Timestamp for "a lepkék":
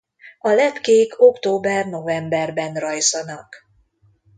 0.39-1.19